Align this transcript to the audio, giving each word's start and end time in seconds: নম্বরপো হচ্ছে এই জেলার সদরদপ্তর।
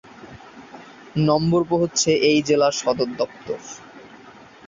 নম্বরপো 1.27 1.75
হচ্ছে 1.77 2.09
এই 2.29 2.39
জেলার 2.47 2.73
সদরদপ্তর। 2.81 3.59